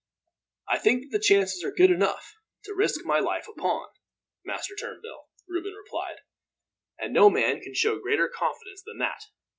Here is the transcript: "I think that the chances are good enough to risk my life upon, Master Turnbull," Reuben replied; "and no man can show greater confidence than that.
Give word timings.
"I 0.67 0.79
think 0.79 1.03
that 1.03 1.09
the 1.15 1.23
chances 1.23 1.63
are 1.63 1.71
good 1.71 1.91
enough 1.91 2.33
to 2.63 2.73
risk 2.73 3.05
my 3.05 3.19
life 3.19 3.47
upon, 3.47 3.87
Master 4.43 4.75
Turnbull," 4.75 5.29
Reuben 5.47 5.73
replied; 5.73 6.21
"and 6.97 7.13
no 7.13 7.29
man 7.29 7.61
can 7.61 7.75
show 7.75 7.99
greater 7.99 8.27
confidence 8.27 8.81
than 8.83 8.97
that. 8.97 9.25